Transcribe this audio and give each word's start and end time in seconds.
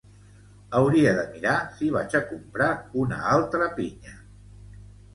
Hauria 0.79 1.11
de 1.17 1.25
mirar 1.35 1.53
si 1.77 1.91
vaig 1.97 2.17
a 2.21 2.23
comprar 2.33 2.73
una 3.05 3.23
altra 3.37 3.73
pinya 3.81 4.21